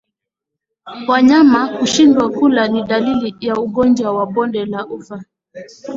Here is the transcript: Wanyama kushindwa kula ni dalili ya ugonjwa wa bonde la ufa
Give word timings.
Wanyama 1.07 1.67
kushindwa 1.77 2.29
kula 2.29 2.67
ni 2.67 2.83
dalili 2.83 3.35
ya 3.39 3.55
ugonjwa 3.55 4.11
wa 4.11 4.25
bonde 4.25 4.65
la 4.65 4.85
ufa 4.87 5.23